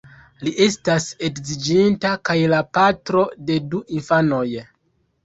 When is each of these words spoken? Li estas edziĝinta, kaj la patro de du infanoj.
Li 0.45 0.51
estas 0.63 1.03
edziĝinta, 1.27 2.13
kaj 2.29 2.37
la 2.53 2.63
patro 2.79 3.27
de 3.51 3.59
du 3.75 3.83
infanoj. 3.99 4.43